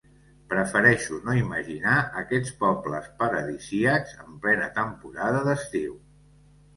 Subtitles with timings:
[0.51, 5.93] Prefereixo no imaginar aquests poblets paradisíacs en plena temporada d'estiu.